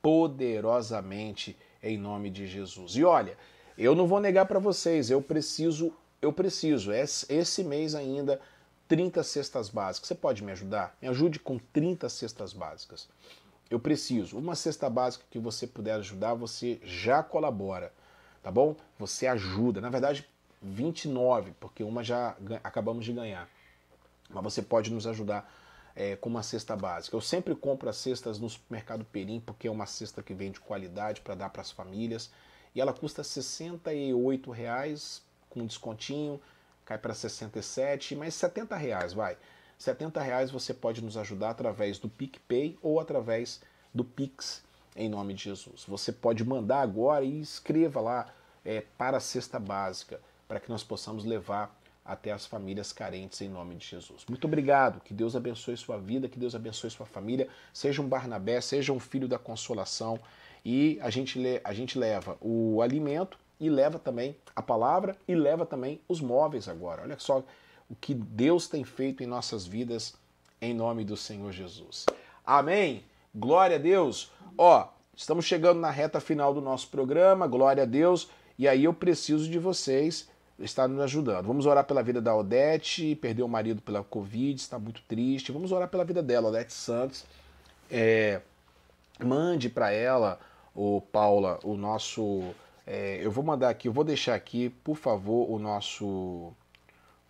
[0.00, 2.96] poderosamente em nome de Jesus.
[2.96, 3.36] E olha,
[3.76, 8.40] eu não vou negar para vocês, eu preciso, eu preciso, esse mês ainda
[8.88, 10.08] 30 cestas básicas.
[10.08, 10.96] Você pode me ajudar?
[11.00, 13.08] Me ajude com 30 cestas básicas.
[13.70, 14.38] Eu preciso.
[14.38, 17.92] Uma cesta básica que você puder ajudar, você já colabora,
[18.42, 18.76] tá bom?
[18.98, 19.80] Você ajuda.
[19.80, 20.28] Na verdade,
[20.62, 23.48] 29, porque uma já acabamos de ganhar.
[24.30, 25.50] Mas você pode nos ajudar
[25.94, 27.16] é, com uma cesta básica.
[27.16, 30.60] Eu sempre compro as cestas no supermercado Perim, porque é uma cesta que vem de
[30.60, 32.30] qualidade para dar para as famílias.
[32.74, 36.40] E ela custa 68 reais com descontinho
[36.88, 39.36] cai para 67, mas 70 reais, vai.
[39.78, 43.60] 70 reais você pode nos ajudar através do PicPay ou através
[43.94, 44.62] do Pix,
[44.96, 45.84] em nome de Jesus.
[45.86, 48.26] Você pode mandar agora e escreva lá
[48.64, 53.48] é, para a cesta básica, para que nós possamos levar até as famílias carentes em
[53.48, 54.24] nome de Jesus.
[54.28, 58.60] Muito obrigado, que Deus abençoe sua vida, que Deus abençoe sua família, seja um Barnabé,
[58.60, 60.18] seja um filho da consolação
[60.64, 65.66] e a gente, a gente leva o alimento e leva também a palavra e leva
[65.66, 67.02] também os móveis agora.
[67.02, 67.44] Olha só
[67.88, 70.14] o que Deus tem feito em nossas vidas
[70.60, 72.06] em nome do Senhor Jesus.
[72.44, 73.04] Amém.
[73.34, 74.30] Glória a Deus.
[74.56, 77.46] Ó, estamos chegando na reta final do nosso programa.
[77.46, 78.28] Glória a Deus.
[78.58, 81.46] E aí eu preciso de vocês estar nos ajudando.
[81.46, 85.52] Vamos orar pela vida da Odete, perdeu o marido pela Covid, está muito triste.
[85.52, 87.24] Vamos orar pela vida dela, Odete Santos.
[87.90, 88.40] É,
[89.24, 90.40] mande para ela,
[90.74, 92.52] o Paula, o nosso
[92.90, 96.54] é, eu vou mandar aqui, eu vou deixar aqui, por favor, o nosso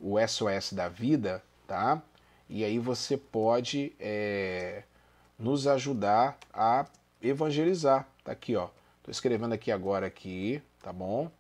[0.00, 2.02] o SOS da vida, tá?
[2.48, 4.82] E aí você pode é,
[5.38, 6.86] nos ajudar a
[7.20, 8.08] evangelizar.
[8.24, 8.68] Tá aqui, ó.
[9.02, 11.30] Tô escrevendo aqui agora aqui, tá bom?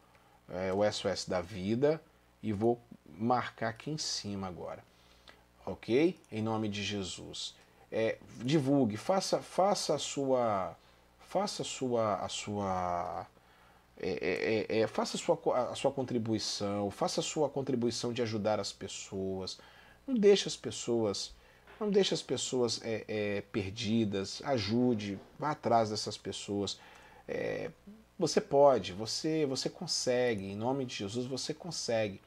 [0.48, 2.00] É, o SOS da vida
[2.42, 4.82] e vou marcar aqui em cima agora,
[5.66, 6.18] ok?
[6.30, 7.54] Em nome de Jesus.
[7.90, 10.76] É, divulgue, faça, faça a sua,
[11.18, 13.26] faça a sua, a sua
[14.00, 15.38] é, é, é, é, faça a sua,
[15.70, 19.58] a sua contribuição, faça a sua contribuição de ajudar as pessoas.
[20.06, 21.34] Não deixe as pessoas,
[21.80, 24.40] não deixe as pessoas é, é, perdidas.
[24.44, 26.78] Ajude, vá atrás dessas pessoas.
[28.18, 30.46] você pode, você, você consegue.
[30.46, 32.20] Em nome de Jesus, você consegue.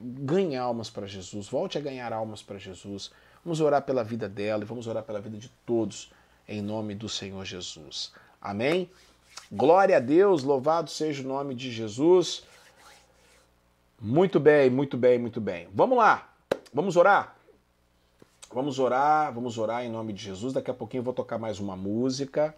[0.00, 1.48] ganhe almas para Jesus.
[1.48, 3.12] Volte a ganhar almas para Jesus.
[3.44, 6.12] Vamos orar pela vida dela e vamos orar pela vida de todos.
[6.48, 8.12] Em nome do Senhor Jesus.
[8.40, 8.90] Amém?
[9.50, 12.44] Glória a Deus, louvado seja o nome de Jesus.
[14.00, 15.68] Muito bem, muito bem, muito bem.
[15.72, 16.32] Vamos lá,
[16.72, 17.36] vamos orar.
[18.52, 20.52] Vamos orar, vamos orar em nome de Jesus.
[20.52, 22.54] Daqui a pouquinho eu vou tocar mais uma música.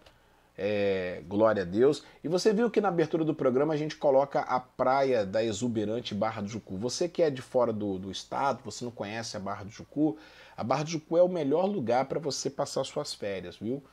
[0.57, 2.03] É, glória a Deus.
[2.23, 6.15] E você viu que na abertura do programa a gente coloca a praia da exuberante
[6.15, 6.77] Barra do Jucu.
[6.77, 10.17] Você que é de fora do, do estado, você não conhece a Barra do Jucu,
[10.55, 13.83] a Barra do Jucu é o melhor lugar para você passar suas férias, viu?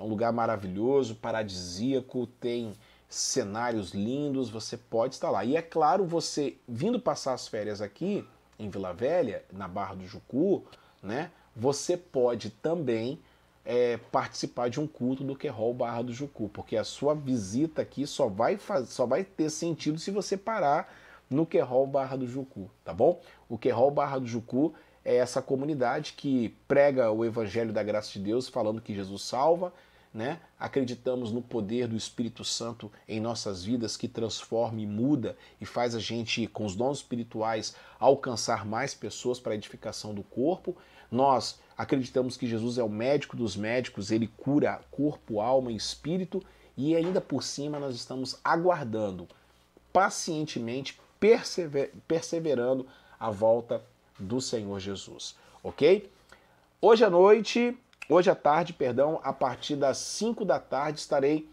[0.00, 2.72] É um lugar maravilhoso, paradisíaco, tem
[3.06, 5.44] cenários lindos, você pode estar lá.
[5.44, 8.26] E é claro, você vindo passar as férias aqui
[8.58, 10.64] em Vila Velha, na Barra do Jucu,
[11.02, 11.30] né?
[11.54, 13.20] Você pode também
[13.62, 18.06] é, participar de um culto do Querol Barra do Jucu, porque a sua visita aqui
[18.06, 20.90] só vai, faz, só vai ter sentido se você parar
[21.28, 23.20] no Querol Barra do Jucu, tá bom?
[23.50, 24.72] O Querol Barra do Jucu
[25.04, 29.74] é essa comunidade que prega o Evangelho da Graça de Deus, falando que Jesus salva,
[30.12, 30.40] né?
[30.58, 35.94] Acreditamos no poder do Espírito Santo em nossas vidas que transforma e muda e faz
[35.94, 40.76] a gente, com os dons espirituais, alcançar mais pessoas para a edificação do corpo.
[41.10, 46.42] Nós acreditamos que Jesus é o médico dos médicos, ele cura corpo, alma e espírito,
[46.76, 49.28] e ainda por cima nós estamos aguardando
[49.92, 52.86] pacientemente, persever perseverando
[53.18, 53.82] a volta
[54.18, 56.10] do Senhor Jesus, ok?
[56.80, 57.76] Hoje à noite
[58.12, 61.48] Hoje à tarde, perdão, a partir das 5 da tarde estarei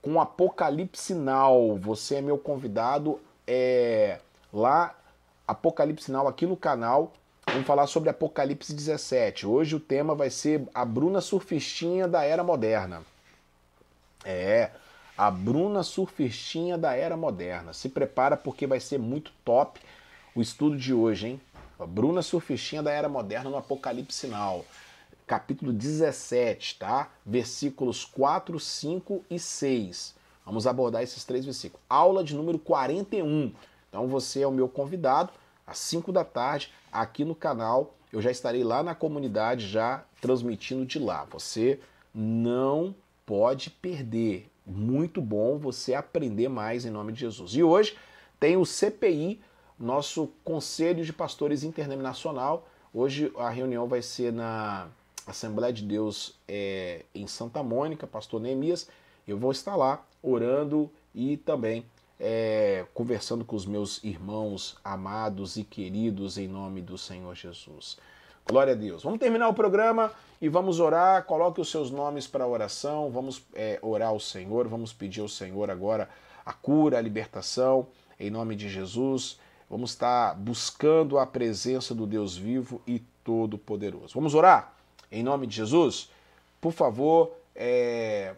[0.00, 1.76] com Apocalipse Now.
[1.76, 4.18] Você é meu convidado é,
[4.50, 4.98] lá,
[5.46, 7.12] Apocalipse Now aqui no canal.
[7.46, 9.46] Vamos falar sobre Apocalipse 17.
[9.46, 13.02] Hoje o tema vai ser a Bruna Surfistinha da Era Moderna.
[14.24, 14.70] É,
[15.14, 17.74] a Bruna Surfistinha da Era Moderna.
[17.74, 19.78] Se prepara porque vai ser muito top
[20.34, 21.40] o estudo de hoje, hein?
[21.78, 24.64] A Bruna Surfistinha da Era Moderna no Apocalipse Now
[25.26, 27.10] capítulo 17, tá?
[27.24, 30.14] Versículos 4, 5 e 6.
[30.44, 31.84] Vamos abordar esses três versículos.
[31.88, 33.52] Aula de número 41.
[33.88, 35.32] Então você é o meu convidado
[35.66, 37.94] às 5 da tarde aqui no canal.
[38.12, 41.24] Eu já estarei lá na comunidade já transmitindo de lá.
[41.30, 41.80] Você
[42.14, 42.94] não
[43.24, 44.50] pode perder.
[44.66, 47.52] Muito bom você aprender mais em nome de Jesus.
[47.54, 47.96] E hoje
[48.38, 49.40] tem o CPI,
[49.78, 52.68] nosso Conselho de Pastores Internacional.
[52.92, 54.88] Hoje a reunião vai ser na
[55.26, 58.88] Assembleia de Deus é, em Santa Mônica, pastor Neemias,
[59.26, 61.84] eu vou estar lá orando e também
[62.18, 67.98] é, conversando com os meus irmãos amados e queridos em nome do Senhor Jesus.
[68.46, 69.02] Glória a Deus.
[69.02, 71.24] Vamos terminar o programa e vamos orar.
[71.24, 73.10] Coloque os seus nomes para oração.
[73.10, 74.66] Vamos é, orar ao Senhor.
[74.66, 76.08] Vamos pedir ao Senhor agora
[76.44, 77.86] a cura, a libertação,
[78.18, 79.38] em nome de Jesus.
[79.70, 84.14] Vamos estar buscando a presença do Deus vivo e todo-poderoso.
[84.14, 84.74] Vamos orar?
[85.12, 86.08] Em nome de Jesus,
[86.58, 88.34] por favor, é,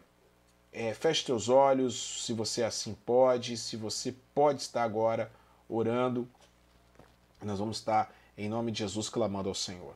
[0.73, 5.31] é, feche teus olhos, se você assim pode, se você pode estar agora
[5.69, 6.29] orando,
[7.41, 9.95] nós vamos estar em nome de Jesus clamando ao Senhor.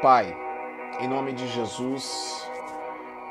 [0.00, 0.36] Pai,
[1.00, 2.48] em nome de Jesus,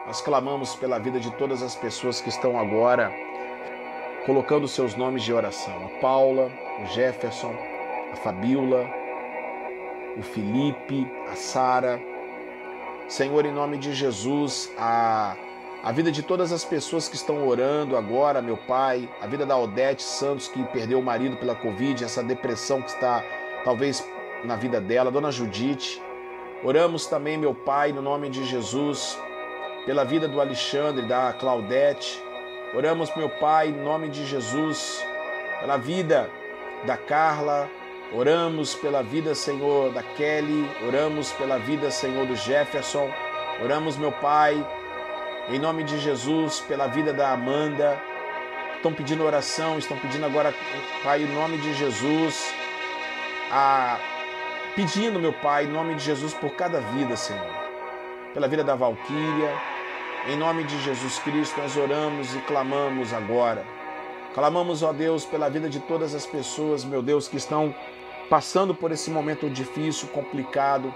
[0.06, 3.12] nós clamamos pela vida de todas as pessoas que estão agora
[4.26, 5.74] colocando seus nomes de oração.
[5.86, 6.52] A Paula,
[6.84, 7.56] o Jefferson,
[8.12, 8.88] a Fabiola,
[10.18, 12.00] o Felipe, a Sara.
[13.08, 15.36] Senhor, em nome de Jesus, a,
[15.84, 19.58] a vida de todas as pessoas que estão orando agora, meu Pai, a vida da
[19.58, 23.24] Odete Santos, que perdeu o marido pela Covid, essa depressão que está
[23.64, 24.08] talvez
[24.44, 26.02] na vida dela, Dona Judite.
[26.64, 29.20] Oramos também, meu Pai, no nome de Jesus,
[29.86, 32.22] pela vida do Alexandre, da Claudete.
[32.74, 35.06] Oramos, meu Pai, em nome de Jesus,
[35.60, 36.30] pela vida
[36.86, 37.70] da Carla.
[38.12, 40.70] Oramos pela vida, Senhor, da Kelly.
[40.88, 43.10] Oramos pela vida, Senhor, do Jefferson.
[43.64, 44.66] Oramos, meu Pai,
[45.50, 48.00] em nome de Jesus, pela vida da Amanda.
[48.76, 50.54] Estão pedindo oração, estão pedindo agora,
[51.04, 52.54] Pai, em nome de Jesus,
[53.52, 53.98] a
[54.76, 57.66] pedindo, meu Pai, em nome de Jesus, por cada vida, Senhor.
[58.34, 59.75] Pela vida da Valquíria,
[60.28, 63.64] em nome de Jesus Cristo, nós oramos e clamamos agora.
[64.34, 67.74] Clamamos, ó Deus, pela vida de todas as pessoas, meu Deus, que estão
[68.28, 70.94] passando por esse momento difícil, complicado.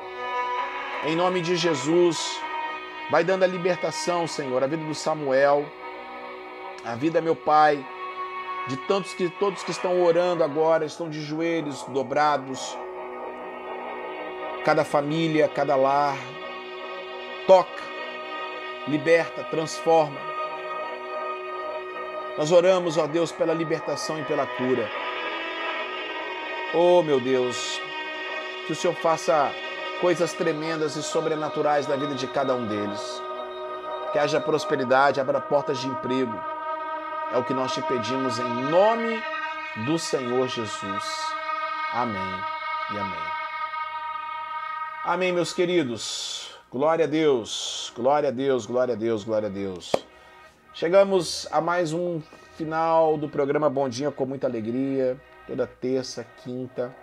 [1.05, 2.39] Em nome de Jesus,
[3.11, 5.63] vai dando a libertação, Senhor, a vida do Samuel,
[6.83, 7.85] a vida, meu Pai,
[8.67, 12.75] de tantos que todos que estão orando agora, estão de joelhos dobrados.
[14.65, 16.17] Cada família, cada lar,
[17.45, 17.98] toca
[18.87, 20.19] liberta, transforma.
[22.37, 24.89] Nós oramos, ó Deus, pela libertação e pela cura.
[26.73, 27.81] Oh, meu Deus,
[28.65, 29.51] que o Senhor faça
[29.99, 33.21] coisas tremendas e sobrenaturais na vida de cada um deles.
[34.13, 36.39] Que haja prosperidade, abra portas de emprego.
[37.33, 39.21] É o que nós te pedimos em nome
[39.85, 41.33] do Senhor Jesus.
[41.93, 42.43] Amém
[42.91, 43.29] e amém.
[45.03, 46.48] Amém, meus queridos.
[46.71, 49.91] Glória a Deus, glória a Deus, glória a Deus, glória a Deus.
[50.71, 52.21] Chegamos a mais um
[52.57, 56.95] final do programa Bom Dia com muita alegria, toda terça, quinta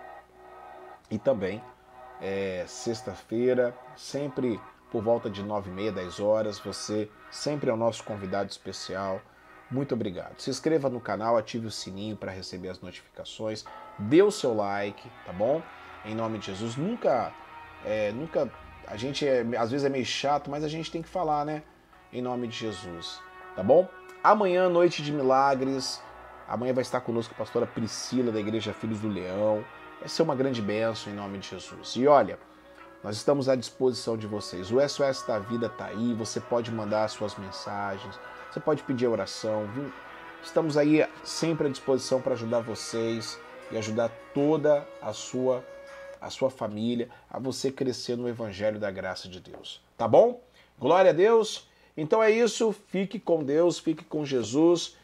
[1.11, 1.61] e também
[2.21, 4.57] é, sexta-feira, sempre
[4.89, 6.57] por volta de nove e meia, dez horas.
[6.59, 9.19] Você sempre é o nosso convidado especial.
[9.69, 10.39] Muito obrigado.
[10.39, 13.65] Se inscreva no canal, ative o sininho para receber as notificações,
[13.99, 15.61] dê o seu like, tá bom?
[16.05, 17.33] Em nome de Jesus, nunca,
[17.83, 18.49] é, nunca
[18.87, 21.61] a gente é, às vezes é meio chato, mas a gente tem que falar, né?
[22.11, 23.19] Em nome de Jesus,
[23.55, 23.87] tá bom?
[24.23, 26.01] Amanhã, noite de milagres.
[26.47, 29.63] Amanhã vai estar conosco a pastora Priscila, da Igreja Filhos do Leão.
[29.99, 31.95] Vai ser uma grande bênção em nome de Jesus.
[31.97, 32.39] E olha,
[33.03, 34.71] nós estamos à disposição de vocês.
[34.71, 38.17] O SOS da Vida está aí, você pode mandar suas mensagens,
[38.49, 39.69] você pode pedir oração.
[40.41, 45.63] Estamos aí sempre à disposição para ajudar vocês e ajudar toda a sua
[46.21, 49.81] a sua família, a você crescer no evangelho da graça de Deus.
[49.97, 50.41] Tá bom?
[50.79, 51.67] Glória a Deus.
[51.95, 54.95] Então é isso, fique com Deus, fique com Jesus.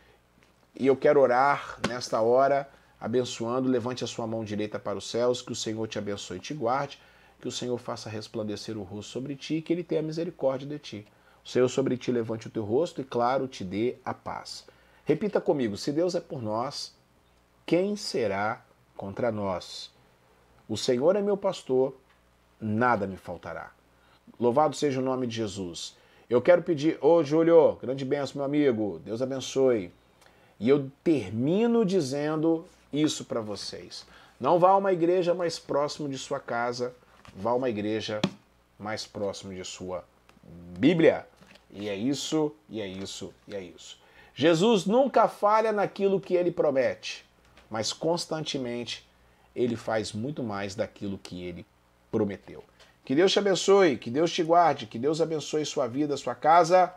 [0.80, 3.70] E eu quero orar nesta hora, abençoando.
[3.70, 6.54] Levante a sua mão direita para os céus, que o Senhor te abençoe e te
[6.54, 7.00] guarde,
[7.42, 11.08] que o Senhor faça resplandecer o rosto sobre ti, que ele tenha misericórdia de ti.
[11.44, 14.66] O Senhor sobre ti levante o teu rosto e, claro, te dê a paz.
[15.04, 16.96] Repita comigo: se Deus é por nós,
[17.66, 18.64] quem será
[18.96, 19.92] contra nós?
[20.74, 21.96] O Senhor é meu pastor,
[22.60, 23.70] nada me faltará.
[24.40, 25.96] Louvado seja o nome de Jesus.
[26.28, 29.92] Eu quero pedir, ô Júlio, grande benção, meu amigo, Deus abençoe.
[30.60, 34.04] E eu termino dizendo isso para vocês.
[34.40, 36.92] Não vá a uma igreja mais próximo de sua casa,
[37.36, 38.20] vá a uma igreja
[38.80, 40.04] mais próximo de sua
[40.80, 41.28] Bíblia.
[41.70, 44.00] E é isso, e é isso, e é isso.
[44.34, 47.24] Jesus nunca falha naquilo que ele promete,
[47.70, 49.08] mas constantemente
[49.56, 51.66] ele faz muito mais daquilo que ele
[52.12, 52.64] prometeu.
[53.06, 56.94] Que Deus te abençoe, que Deus te guarde, que Deus abençoe sua vida, sua casa.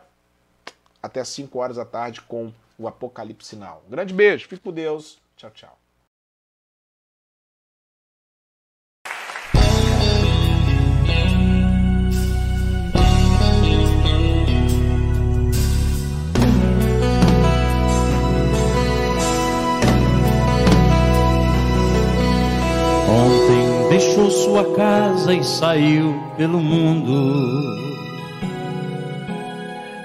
[1.03, 3.83] Até 5 horas da tarde com o Apocalipse Sinal.
[3.87, 5.19] Um grande beijo, fique com Deus.
[5.37, 5.86] Tchau, tchau.
[24.57, 27.45] Sua casa e saiu pelo mundo.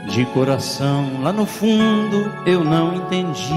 [0.10, 3.47] De coração, lá no fundo, eu não entendi.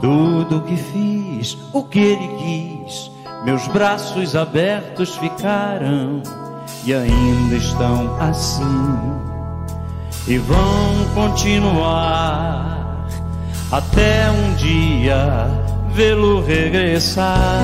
[0.00, 3.10] Tudo que fiz, o que ele quis,
[3.44, 6.22] meus braços abertos ficaram
[6.84, 8.62] e ainda estão assim.
[10.28, 13.08] E vão continuar
[13.72, 17.60] até um dia vê-lo regressar.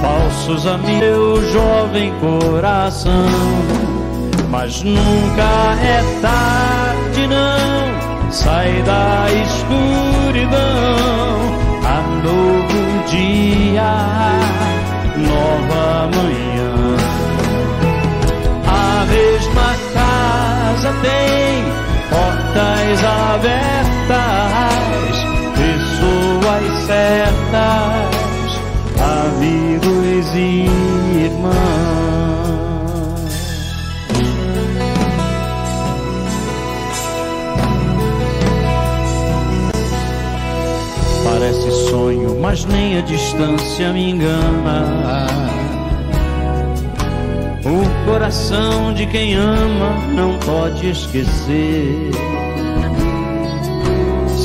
[0.00, 3.26] Falsos amigos, meu jovem coração,
[4.48, 8.30] mas nunca é tarde, não.
[8.30, 10.58] Sai da escuridão,
[11.84, 13.92] a novo dia,
[15.16, 16.96] nova manhã.
[18.66, 21.64] A mesma casa tem
[22.08, 24.79] portas abertas
[26.90, 28.60] certas,
[28.98, 30.66] amigos e
[31.24, 31.54] irmãos.
[41.24, 45.28] Parece sonho, mas nem a distância me engana.
[47.64, 52.10] O coração de quem ama não pode esquecer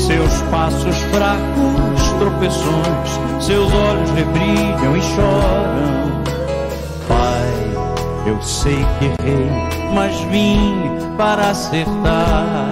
[0.06, 6.22] seus passos fracos, tropeções, seus olhos rebrilham e choram.
[7.08, 9.50] Pai, eu sei que errei,
[9.94, 12.68] mas vim para acertar.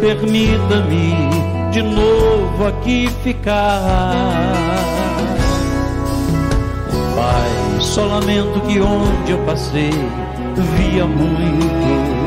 [0.00, 1.14] Permita-me
[1.70, 4.12] de novo aqui ficar.
[7.16, 9.92] Pai, só lamento que onde eu passei
[10.76, 12.24] via muito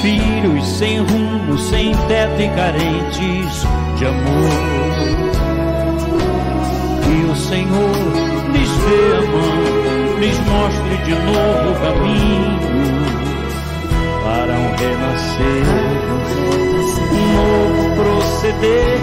[0.00, 3.66] filhos sem rumo, sem teto e carentes
[3.96, 4.16] de amor.
[7.08, 7.96] E o Senhor
[8.52, 12.58] lhes dê a mão, lhes mostre de novo o caminho
[14.22, 15.64] para um renascer,
[17.12, 19.00] um novo proceder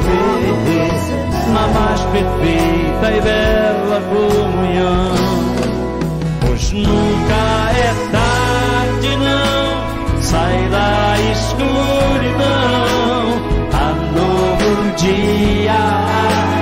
[1.54, 5.12] na mais perfeita e bela comunhão.
[6.41, 13.03] Pois nunca é tarde, não sai da escuridão
[14.96, 16.53] dia,